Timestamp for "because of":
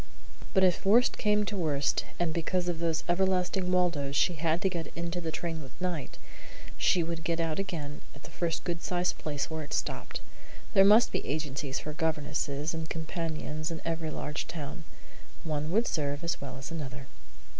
2.33-2.79